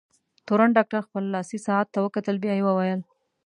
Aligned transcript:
تورن 0.47 0.69
ډاکټر 0.77 0.99
خپل 1.07 1.23
لاسي 1.33 1.57
ساعت 1.67 1.87
ته 1.93 1.99
وکتل، 2.05 2.35
بیا 2.43 2.53
یې 2.57 2.63
وویل: 2.65 2.99